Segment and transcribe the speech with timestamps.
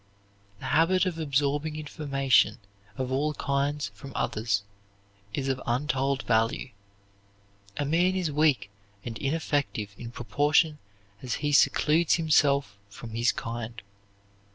[0.59, 2.57] The habit of absorbing information
[2.97, 4.63] of all kinds from others
[5.31, 6.71] is of untold value.
[7.77, 8.71] A man is weak
[9.05, 10.79] and ineffective in proportion
[11.21, 13.79] as he secludes himself from his kind.